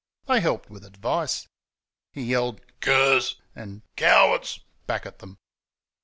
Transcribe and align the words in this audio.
They 0.25 0.39
helped 0.41 0.67
with 0.67 0.83
advice. 0.83 1.47
He 2.11 2.23
yelled 2.23 2.61
"Curs!" 2.79 3.39
and 3.53 3.83
"Cowards!" 3.95 4.61
back 4.87 5.05
at 5.05 5.19
them. 5.19 5.37